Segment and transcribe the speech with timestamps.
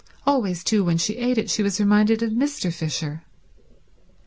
[0.25, 2.73] Always, too, when she ate it she was reminded of Mr.
[2.73, 3.21] Fisher.